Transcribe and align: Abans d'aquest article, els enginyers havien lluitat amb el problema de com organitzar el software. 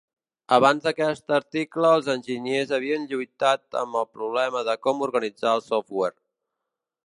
Abans 0.55 0.85
d'aquest 0.85 1.33
article, 1.37 1.91
els 1.97 2.09
enginyers 2.15 2.73
havien 2.79 3.05
lluitat 3.13 3.79
amb 3.85 4.01
el 4.03 4.09
problema 4.19 4.67
de 4.71 4.79
com 4.87 5.07
organitzar 5.11 5.57
el 5.59 5.67
software. 5.71 6.19